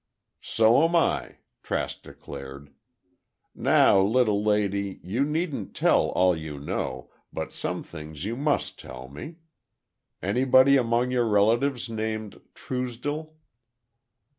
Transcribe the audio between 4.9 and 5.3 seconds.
you